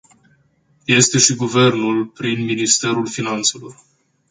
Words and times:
Este 0.87 1.17
și 1.17 1.35
Guvernul, 1.35 2.05
prin 2.05 2.45
Ministerul 2.45 3.07
Finanțelor. 3.07 3.75